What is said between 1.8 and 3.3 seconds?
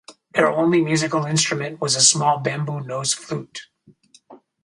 a small bamboo nose